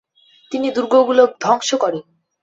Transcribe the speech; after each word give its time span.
তিনি 0.51 0.67
দুর্গগুলো 0.71 1.23
ধ্বংস 1.41 1.69
করেন। 1.73 2.03